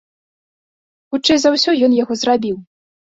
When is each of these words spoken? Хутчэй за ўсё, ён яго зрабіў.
Хутчэй 1.15 1.39
за 1.43 1.49
ўсё, 1.57 1.75
ён 1.89 1.93
яго 2.03 2.13
зрабіў. 2.23 2.57